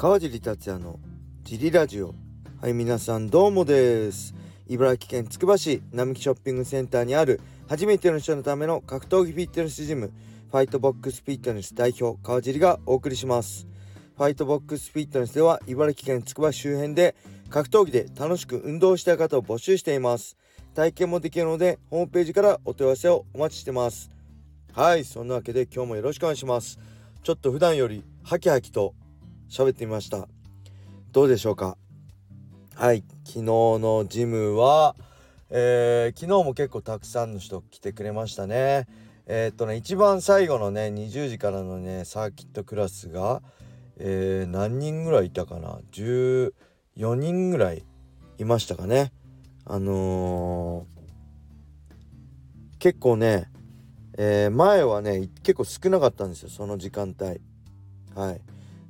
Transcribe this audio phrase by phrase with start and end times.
[0.00, 1.00] 川尻達也の
[1.42, 2.14] ジリラジオ。
[2.60, 4.32] はい皆さんどうもです。
[4.68, 10.12] 茨城県つくば市並木ショッピングセンターにある初めての人のための格闘技フィットネスジム
[10.52, 13.66] ファイトボックスフィットネス代表川尻がお送りします。
[14.16, 17.16] ファイトボックスフィットネスでは茨城県つくば周辺で
[17.50, 20.36] 格闘技で楽しく運動したい方を募集しています。
[20.76, 24.12] 体験もできるのでホームページからお問い合わせをお待ちしてます。
[24.72, 26.78] はいそんなわけで今日もよろしくお願いします。
[27.24, 28.94] ちょっと普段よりハキハキと
[29.48, 30.28] 喋ってみました。
[31.12, 31.76] どうでしょうか？
[32.74, 34.94] はい昨日のジムは、
[35.50, 38.86] えー、昨日も結構たくさんの人来てくれましたね。
[39.26, 43.42] えー、っとね一番最後のね20時からのねサーキットクラスが、
[43.98, 46.52] えー、何人ぐらいいたかな？14
[47.14, 47.84] 人ぐらい
[48.38, 49.12] いましたかね。
[49.64, 53.50] あのー、結構ね、
[54.16, 57.40] え、前はね結構少なかったんですよその時間帯。
[58.14, 58.40] はい。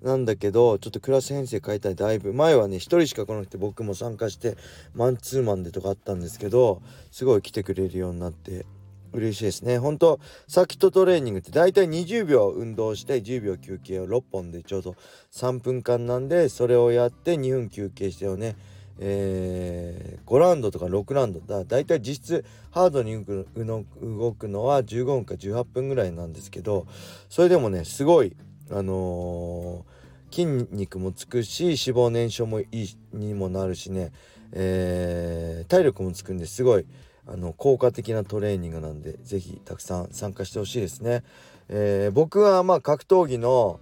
[0.02, 2.32] なんだけどちょっとクラス編成変えたいだいぶ。
[2.32, 4.56] 前はね1人しか来なくて僕も参加して
[4.94, 8.66] マンツーマンでとかあったんですけどすごい来てくれるようになって
[9.12, 9.78] 嬉しいですね。
[9.78, 14.96] 本当サーキットトレーニングって大体20秒運動して10秒休憩を6本でちょうど
[15.32, 18.56] 3分間なんでそれをやって2分休憩してをね。
[19.00, 21.40] えー、5ラウンドとか6ラウンド。
[21.40, 26.86] だだいたい実質ハードに動くのは15分か18分ぐらいなんですけど
[27.28, 28.36] それでもねすごい
[28.70, 34.12] あのー、筋肉もつくし脂肪燃焼もいいにもなるしね、
[34.52, 36.86] えー、体力もつくんですごい
[37.26, 41.22] あの効果的なトレーニングなんで是非たくさん参加してほしいですね。
[41.68, 43.80] えー、僕はまあ格闘技の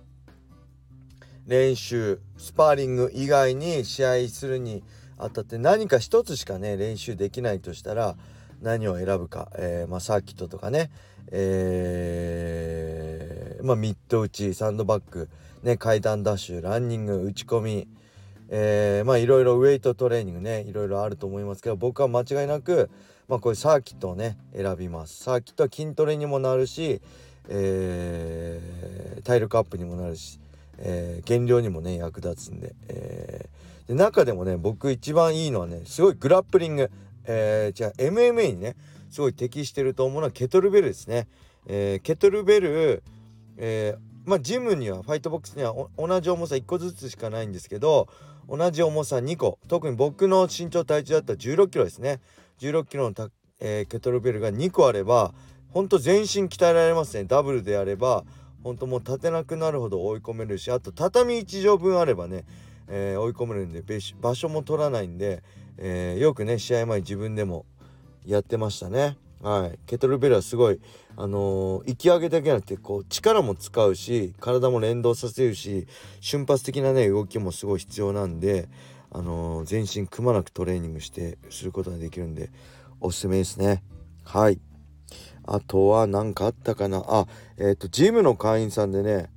[1.47, 4.83] 練習スパーリング以外に試合するに
[5.17, 8.17] あたって何か一つしかね練習できないとしたら
[8.61, 10.91] 何を選ぶか、えー、まあ、サーキットとかね、
[11.31, 13.06] えー、
[13.63, 15.29] まあ、ミッド打ちサンドバッグ、
[15.63, 17.89] ね、階段ダッシュランニング打ち込み、
[18.49, 22.91] えー、まあいろいろウェイトトレーニングねいろいろあると思いますけど僕は間違いなく、
[23.29, 27.01] まあ、こういうサーキットをね選びますサーキットは筋トレにもなるし、
[27.49, 30.39] えー、体力アップにもなるし、
[30.79, 36.91] えー、減量にもね役立つんで,、えー、で中でもね僕一番いいのはねすごいグラップリング
[37.27, 38.77] えー、じゃあ MMA にね
[39.11, 41.27] すごい適してると思うのはケトルベルですね。
[41.67, 43.03] えー、ケトルベル、
[43.57, 48.09] えー、まあジムにはファイトボックスには同じ重さ1個ずつしかないんですけど
[48.49, 52.21] 同じ重さ2個特に僕の身長体重だったら1 6キロですね
[52.61, 53.29] 1 6キロのた、
[53.61, 55.35] えー、ケトルベルが2個あれば
[55.71, 58.25] ほんと全身鍛えられますねダブルであれば
[58.63, 62.45] ほんともう立てなくなるほど追い込めるしあと畳1畳分あればね、
[62.89, 63.83] えー、追い込めるんで
[64.21, 65.43] 場所も取らないんで、
[65.79, 67.67] えー、よくね試合前自分でも
[68.25, 69.17] やってましたね。
[69.47, 70.81] はい、ケトルベルはすごい、
[71.17, 75.87] あのー、き上げだけじゃなくてこう力も使うし体も連動させるし
[76.21, 78.69] 瞬発的なね動きもすごい必要なんで、
[79.13, 82.51] あのー、全身くまなくトレーニングしてすることができるんで
[83.01, 83.85] おすすめですね。
[84.25, 84.59] はい。
[85.45, 87.05] あとは何かあったかな？
[87.07, 89.31] あえっ、ー、とジムの会員さんでね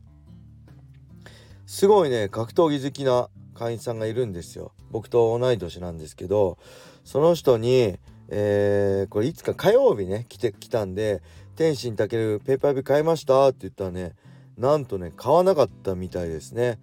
[1.67, 4.71] すごいね格闘技好きな会員さんがいるんですよ。
[4.89, 6.57] 僕と同い年なんですけど
[7.03, 11.21] その人に、えー、これいつか火曜日ね来て来たんで
[11.55, 14.15] 「天心たけるペーパービュー買いました?」って言ったらね
[14.57, 16.79] なんとね買わなかったみたいですね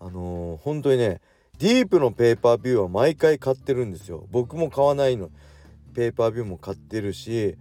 [0.00, 1.20] あのー、本当にね
[1.58, 5.30] ディープのペーパービューは毎回買ってるんですよ僕も買わないの
[5.94, 7.56] ペーパービューも買ってるし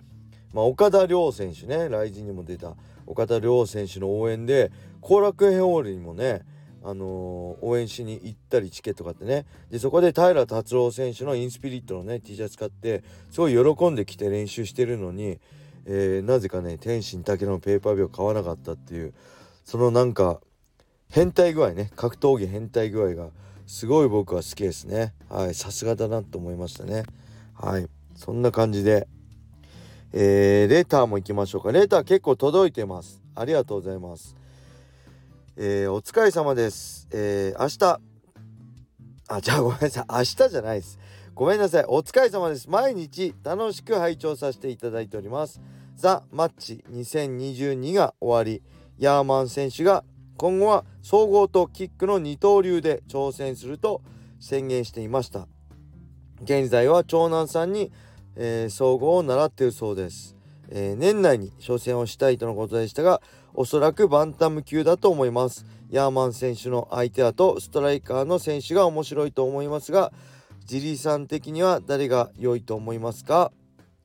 [0.53, 2.75] まあ、岡田亮選手ねライジンにも出た
[3.05, 4.71] 岡田亮選手の応援で
[5.01, 6.41] 後楽園ホールにもね
[6.89, 9.45] あのー、応援しに行ったりチケット買ってね。
[9.69, 15.37] でそこで平達郎選手のインスピリットのね T シャツ買ってすごい喜んできて練習してるのに、
[15.85, 19.13] えー、なぜかね天心だけのペーパービューを買わなかったっていう
[19.65, 20.39] そのなんか
[21.09, 23.31] 変態具合ね格闘技変態具合が
[23.65, 25.13] すごい僕は好きですね。
[25.29, 27.03] はいさすがだなと思いましたね。
[27.53, 29.09] はいそんな感じで。
[30.13, 31.73] えー、レターも行きましょうか。
[31.73, 33.21] レター結構届いてます。
[33.35, 34.36] ありがとうございます。
[35.59, 37.07] えー、お疲れ様です。
[37.11, 37.99] えー、明日、
[39.27, 40.05] あ、じゃあごめんなさい。
[40.07, 40.99] 明日じゃないです。
[41.33, 41.85] ごめんなさい。
[41.87, 42.69] お疲れ様です。
[42.69, 45.59] 毎日楽しく拝聴させていただいております。
[45.95, 48.61] ザ・マッチ2022が終わり、
[48.99, 50.03] ヤーマン選手が
[50.37, 54.03] 今後は総合とキックの二刀流で挑戦すると
[54.39, 55.47] 宣言していました。
[56.43, 57.91] 現在は長男さんに、
[58.35, 60.37] えー、総合を習っているそうです。
[60.69, 63.23] えー、年内に挑戦をしたいとのことでしたが、
[63.59, 65.65] おそらくバンタム級だと思います。
[65.89, 70.13] ヤーマン選手の相手だとストライカーの選手が面白いと思いますが、
[70.65, 73.51] ジリーさん的には誰が良いと思いますか、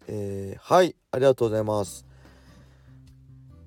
[0.08, 2.06] えー、はい、ありがとうございます。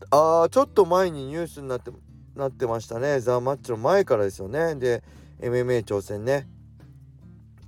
[0.09, 1.91] あー、ちょっと前にニュースになって
[2.35, 3.19] なってましたね。
[3.19, 4.73] ザ・マッチの前からですよね。
[4.73, 5.03] で
[5.39, 6.47] MMA 挑戦ね。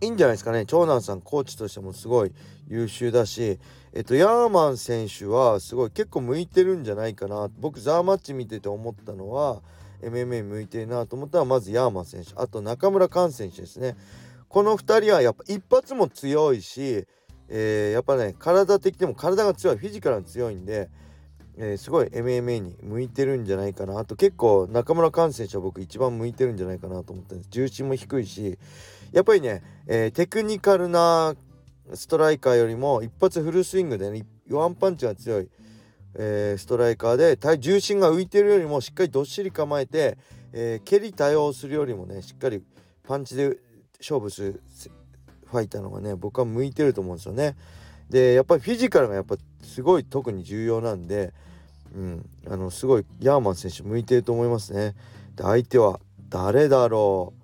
[0.01, 0.65] いいんじゃないですかね。
[0.65, 2.33] 長男さんコーチとしてもすごい
[2.67, 3.59] 優秀だし
[3.97, 7.49] えっとヤーマン選手はすごい結構向いてるんじゃないかな。
[7.57, 9.63] 僕ザーマッチ見てて思ったのは
[10.03, 12.33] MMA 向いてるなと思ったらまずヤーマン選手。
[12.35, 13.95] あと中村寛選手ですね。
[14.49, 17.07] この2人はやっぱ一発も強いし、
[17.49, 19.77] えー、やっぱね体的にも体が強い。
[19.77, 20.91] フィジカルが強いんで、
[21.57, 23.97] えー、すごい MMA に向いてるんじゃないかな。
[23.97, 27.49] あと結構中村寛選手は僕一番向いてるんじゃないかなと思ったんです。
[27.49, 28.59] 重心も低いし
[29.11, 31.35] やっぱりね、えー、テクニカルな
[31.93, 35.49] ストライカーよりも一発フルスイングでねワンパンチが強い、
[36.15, 40.17] えー、ストライカーで体重心が浮いてるよりもしっかりどっしり構えて、
[40.51, 42.63] えー、蹴り対応するよりもねしっかり
[43.03, 43.57] パンチで
[43.99, 44.61] 勝負する
[45.45, 47.55] ファイターのがね僕は向いてると思うんですよね。
[48.09, 51.33] でやっぱりフィジカルがやっぱすごい特に重要なんで、
[51.95, 54.95] うん、あのすごいヤーマン選手向いてると思いますね。
[55.35, 55.99] で相手は
[56.29, 57.41] 誰だろう？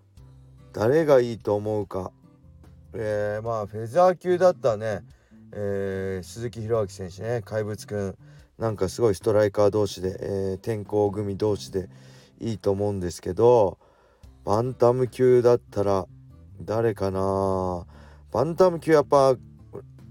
[0.74, 2.12] 誰がいいと思うか？
[2.96, 5.02] えー、まあフェザー級だったね、
[5.52, 7.42] えー、鈴木宏明選手ね。
[7.44, 8.18] 怪物くん
[8.58, 11.90] なんかすごいストライカー同士で、えー、天候組同士で
[12.40, 13.80] いいと思うんですけど
[14.46, 16.06] バンタム級だったら
[16.62, 17.86] 誰かな。
[18.32, 19.36] バンタム級やっぱ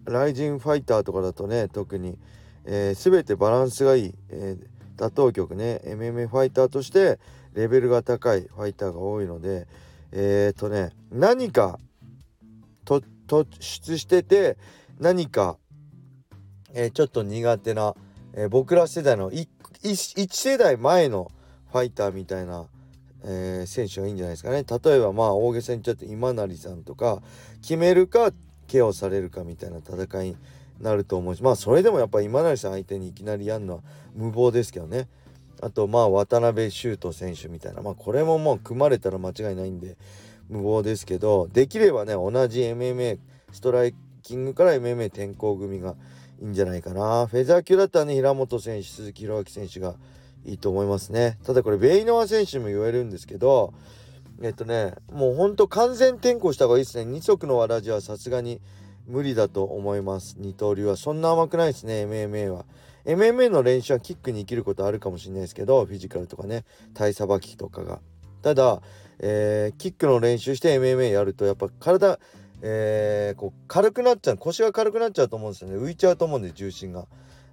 [0.05, 2.19] ライジンファイターとかだとね特に、
[2.65, 5.81] えー、全てバランスがいい、えー、打倒局ね。
[5.85, 7.19] MMA ファイターとして
[7.55, 9.67] レベルが高いファイターが多いので
[10.11, 11.79] えっ、ー、とね何か
[13.27, 14.57] 突出してて
[14.99, 15.57] 何か、
[16.75, 17.95] えー、ちょっと苦手な、
[18.35, 19.49] えー、僕ら世代の 1,
[19.83, 21.31] 1世代前の
[21.73, 22.67] ファイターみたいな、
[23.25, 24.65] えー、選手がいいんじゃないですかね。
[24.65, 27.23] 例えばまあ大げさにちゃって今成さんとか
[27.63, 28.31] 決めるか
[28.67, 30.37] ケアをされるかみたいな戦いに
[30.81, 33.81] なると思うしまあそれでもやっぱ今成さん相手にいきなりやるのは
[34.15, 35.09] 無謀ですけどね。
[35.61, 39.97] あとまあ渡辺修斗選手みたいなまあこれももう組まれたら間違いないんで
[40.49, 43.19] 無謀ですけどできればね同じ MMA
[43.53, 45.97] ストライキングから MMA 転向組が
[46.41, 47.27] いいんじゃないかな。
[47.27, 49.95] フェザー級だったらね平本選手鈴木宏明選手が
[50.45, 51.39] いいと思いますね。
[51.45, 53.75] ただこれベイノワ選手も言えるんですけど
[54.43, 57.05] えっとねもうほんと完全転向した方がいいですね。
[57.05, 58.61] 二足のわらじはさすがに
[59.07, 60.37] 無理だと思います。
[60.39, 60.97] 二刀流は。
[60.97, 62.65] そんな甘くないですね MMA は。
[63.05, 68.01] MMA の練習はキックに生きることあるかもしれないですけどフィジカルとかね体さばきとかが。
[68.43, 68.83] ただ、
[69.19, 72.19] えー、キックの練習して MMA やるとやっぱ体
[72.65, 75.77] えー、こう軽くなっちゃう腰が軽くなっちゃうと思うんですよね。
[75.77, 77.07] 浮いちゃうと思うんで重心が。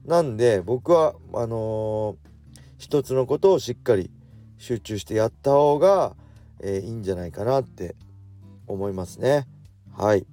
[0.05, 2.15] なんで僕はあのー、
[2.77, 4.11] 一つのことをしっかり
[4.59, 6.15] 集中してやった方が、
[6.61, 7.95] えー、いいんじゃないかなって
[8.67, 9.47] 思いますね。
[9.97, 10.27] はい。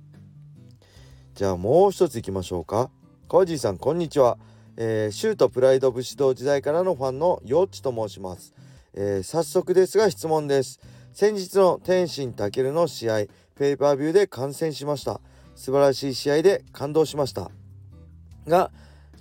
[1.35, 2.91] じゃあもう一ついきましょうか。
[3.29, 4.37] 川地さんこんにちは。
[4.77, 8.53] えー、シュートプライド武士道時代からのファンのヨッチと申します、
[8.99, 10.81] えー、早速ですが質問です。
[11.13, 13.15] 先日の天心健の試合
[13.55, 15.21] ペーパービューで観戦しました。
[15.55, 17.51] 素晴らしい試合で感動しました。
[18.49, 18.71] が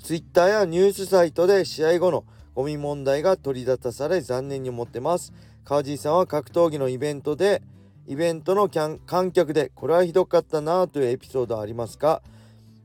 [0.02, 5.34] Twitter やニュースサイトで試合後のゴミ問題が取り沙汰され残念に思ってます。
[5.66, 7.62] 川地さんは格闘技のイベントで
[8.08, 12.22] イベントの観客でこれはひどかったなというエピソードありますか？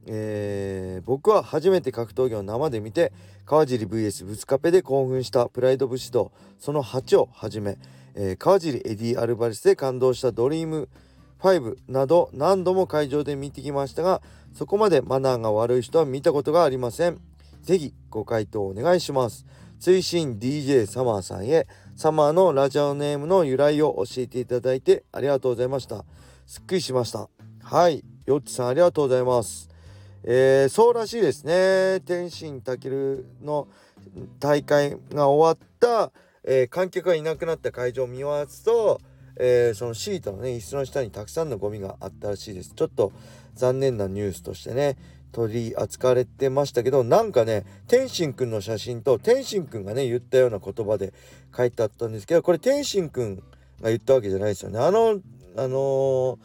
[0.06, 3.12] えー、僕は初めて格闘技を生で見て
[3.44, 7.78] 川尻 VS ブツカペで興奮したプライド武士道その8をはじめ、
[8.14, 10.88] えー、川尻エディ・アルバレスで感動したドリーム
[11.40, 17.21] 5など何度も会場で見てきましたがそこまでマナーが悪い人は見たことがありません。
[17.62, 19.47] 是非ご回答お願いします。
[19.78, 21.66] 追伸 DJ サマーさんへ
[21.97, 26.04] サマーのラジオネームの由来を教えていただいてありがとうございました。
[26.47, 27.28] すっきりしました。
[27.62, 28.04] はい。
[28.26, 29.70] よっちさんありがとうございます。
[30.25, 32.00] えー、そうらしいですね。
[32.00, 33.69] 天心健の
[34.39, 36.12] 大会が終わった、
[36.45, 39.00] えー、観客がいなくなった会場を見回すと、
[39.37, 42.75] えー、そのシートのね椅子の下にたくさんのゴミがあったらしいです。
[42.75, 43.12] ちょっと
[43.55, 44.97] 残念なニュースとしてね
[45.33, 51.15] 取り扱われてましたけどなんかね天心くんの写真と天心くんがね言ったような言葉で
[51.57, 53.37] 書いてあったんですけどこれ天心くん
[53.81, 54.79] が言ったわけじゃないですよね。
[54.79, 55.21] あの
[55.57, 56.39] あのー、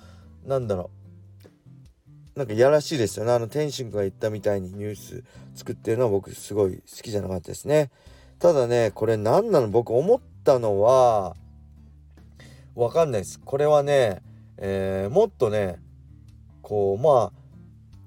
[0.47, 0.94] なんだろう。
[2.35, 3.31] なんかやらしいですよね。
[3.31, 5.23] あの天心が言ったみたいにニュース
[5.53, 7.91] 作ってるのは僕すごい好きじゃなかったですね。
[8.39, 9.69] ただねこれ何なの？
[9.69, 11.37] 僕思ったのは
[12.75, 13.39] わかんないです。
[13.39, 14.21] これはね、
[14.57, 15.77] えー、もっとね
[16.61, 17.31] こうまあ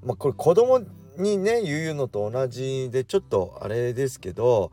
[0.05, 0.81] まあこれ子供
[1.17, 4.73] にね言うのと同じでちょっとあれですけど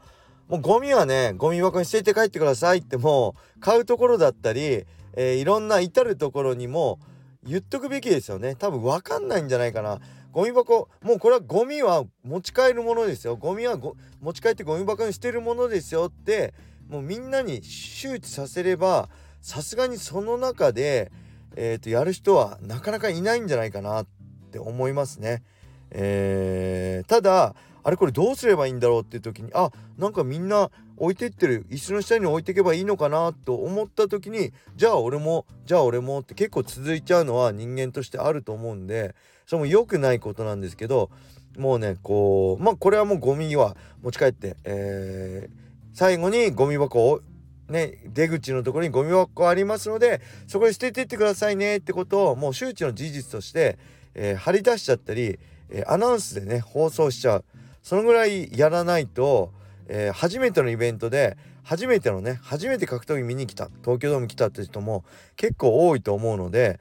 [0.49, 6.99] もうゴミはねゴミ箱に捨てて帰ってくださいってもう買うところだったり、えー、いろんな至る所にも
[7.45, 8.55] 言っとくべきですよね。
[8.55, 9.99] 多分分かんないんじゃないかな。
[10.31, 13.35] ゴミ箱もうこれはゴミは持ち帰るものですよ。
[13.37, 16.53] ゴミは持ち帰ってゴミ箱に捨てるものですよって
[16.89, 19.09] もうみんなに周知させれば
[19.41, 21.11] さすがにその中で、
[21.55, 24.07] えー、とやる人はなかなかいないんじゃないかなっ
[24.51, 25.43] て思いますね。
[25.91, 31.67] えー、ただあれこれどうすればいいんだろうっていう時にあなんかみんな置いてってる。
[31.69, 39.13] 椅子の下に置いていけばいいのかなと思った時にじゃあ俺もじゃあ俺もって結構続いちゃうのは人間としてあると思うんで
[39.45, 41.11] それも良くないことなんですけど
[41.59, 45.51] もうねこうまあこれはもうゴミは持ち帰って、えー、
[45.93, 47.21] 最後にゴミ箱を
[47.69, 53.79] ね、出口のところにゴミ箱ありますのでそこに捨ててってくださいねってことをもう周知の事実として、
[54.13, 55.39] えー、張り出しちゃったり、
[55.69, 57.45] えー、アナウンスでね放送しちゃう。
[57.85, 59.53] そのぐらいやらないと、
[59.87, 66.79] えー、初めてのイベントで初めてのね初めて格闘技見に来た東京ドーム来たって人も結構多いと思うので、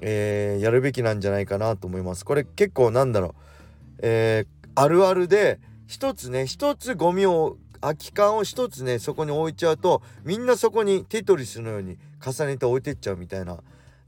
[0.00, 2.24] えー、やるべきなんじゃないかなと思います。
[2.24, 3.32] これ結構なんだろう、
[3.98, 13.58] えー、あるあるで一つね一つゴミを空き缶を一つねそこに置いちゃうとみんなそこにテトリスのように重ねて置いてっちゃうみたいな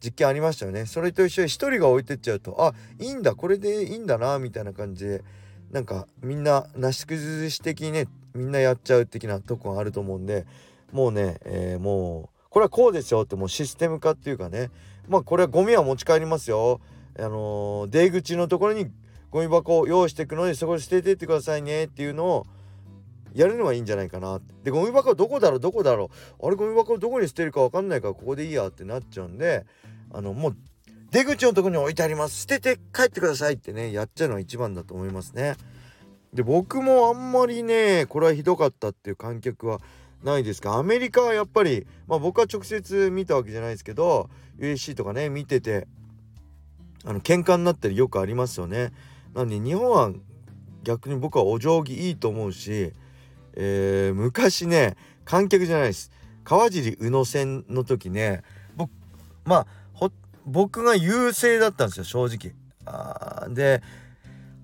[0.02, 0.86] 実験ありましたよね。
[0.86, 5.22] それと一緒に一人が置いてっちゃうとあいいんだこれでいいんだなみたいな感じで
[5.70, 10.46] なんかみんななし崩し的にねみんなやっちゃう的なとこがあると思うんで
[10.92, 14.70] もうね、えー、もうこれはこうですよってもうシステム化っていうかね
[15.08, 16.80] まあこれはゴミは持ち帰りますよ。
[17.18, 18.86] あのー、出口のところに
[19.30, 22.46] ゴミ箱を用意していくのでそこで捨ててってくださいねっていうのを
[23.34, 24.40] やるのはいいんじゃないかな。
[24.64, 26.10] でゴミ箱どこだろうどこだろ
[26.40, 26.46] う。
[26.46, 29.66] あれゴミ箱どこに捨てるか分かんないからここでいいやってなっちゃうんで
[30.12, 30.56] あのもう
[31.10, 32.42] 出口のとこに置いてあります。
[32.42, 35.56] 捨てて帰ってくださいってねやっちゃうのが一番だと思いますね。
[36.32, 39.80] で僕もあんまりねこれはひどかったっていう観客は
[40.22, 45.88] ないですがアメリカはやっぱりまあ僕は直接見たわけじゃないですけど USC とかね見てて
[47.04, 48.92] あの喧嘩になったりよくありますよね。
[49.34, 50.12] なんで日本は
[50.84, 52.92] 逆に僕はお行儀いいと思うし、
[53.54, 56.12] えー、昔ね観客じゃないです。
[56.44, 58.42] 川尻宇野戦の時ね
[58.76, 58.90] 僕
[59.44, 59.66] まあ
[60.46, 62.54] 僕が優勢だったんですよ正直。
[62.86, 63.82] あで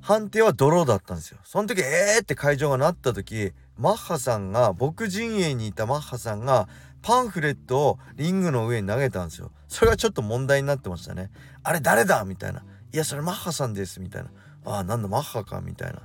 [0.01, 1.39] 判定はドローだったんですよ。
[1.45, 6.69] その時えーって会場がなった時マッハさんが僕陣営にいたマッハさんが
[7.03, 9.51] パンフレットをリングの上に投げたんですよ。
[9.69, 11.31] それがちょっと問題になってましたね。
[11.63, 12.25] あれ誰だ？
[12.25, 12.63] みたいな。
[12.93, 14.01] いやそれマッハさんです。
[14.01, 14.31] みたいな。
[14.65, 15.61] ああなんだマッハか？
[15.61, 16.03] みたいな。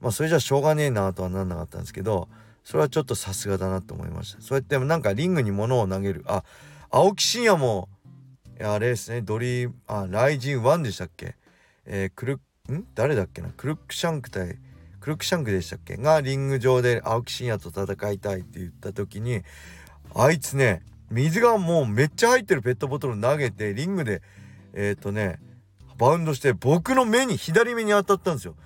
[0.00, 2.28] まあそれじゃしょうがねえなとはなんなかったんですけど
[2.62, 4.40] それはちょっとさすがだなと思いました。
[4.40, 6.24] そうやってなんかリングに物を投げる。
[6.26, 6.44] あ
[6.90, 7.88] 青木真也も
[8.60, 9.22] あれですね。
[9.22, 11.36] ドリーあライジン1でしたっけ？
[11.86, 12.34] えー、クル
[12.72, 12.84] ん？
[12.94, 13.50] 誰だっけな？
[13.56, 14.58] クルックシャンク対
[15.00, 15.96] クルックシャンクでしたっけ？
[15.96, 19.42] がリング上で青木真也と戦いたいって言った時に
[20.14, 24.22] あいつね水がもうめっちゃ入ってるペットボトル投げてリングで
[24.74, 25.38] えっ、ー、とね
[25.96, 28.56] バウンドして僕の目に左目に当たったんですよ。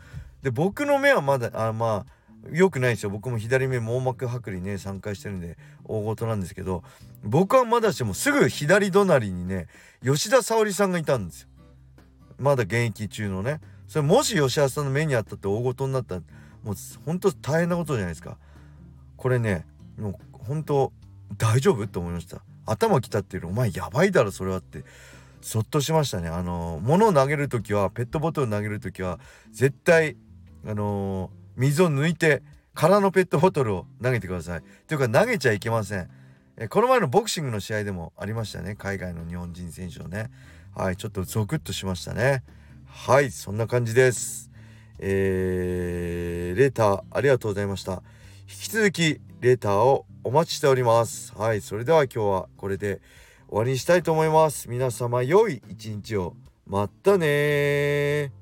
[0.42, 2.12] で僕の目はまだあまあ
[2.50, 3.10] 良くないですよ。
[3.10, 6.82] 僕も左目網膜剥離ね3回してるんで大事なんですけど
[7.22, 9.68] 僕はまだしてもすぐ左隣にね
[10.02, 11.48] 吉田沙保里さんがいたんですよ。
[12.38, 13.60] まだ現役中のね。
[13.86, 16.22] それもし吉田さんの目にあったって大事になったら
[16.64, 18.38] もうほんと大変なことじゃないですか。
[19.16, 19.66] これね
[19.98, 20.92] もう本当
[21.38, 22.42] 大丈夫って思いました。
[22.66, 24.84] 頭きたっていうのお前やばいだろそれはって。
[25.42, 26.28] そっとしましたね。
[26.28, 29.18] あの物を投げる時はペットボトル投げる時は
[29.50, 30.16] 絶対
[30.66, 32.42] あの水を抜いて
[32.74, 34.62] 空のペットボトルを投げてください。
[34.86, 36.08] というか投げちゃいけません。
[36.56, 38.74] えこの前のボクシングの試合でもありましたね。
[38.74, 40.30] 海外の日本人選手のね。
[40.74, 42.42] はいちょっとゾクッとしましたね。
[42.86, 44.50] はいそんな感じです。
[44.98, 48.02] えー、レーターありがとうございました。
[48.48, 51.34] 引き続きレーターをお待ちしております。
[51.36, 53.00] はいそれでは今日はこれで
[53.48, 54.70] 終わりにしたいと思います。
[54.70, 56.34] 皆様良い一日を。
[56.66, 58.32] またね